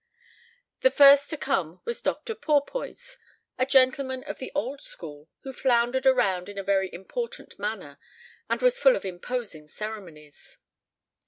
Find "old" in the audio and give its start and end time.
4.55-4.81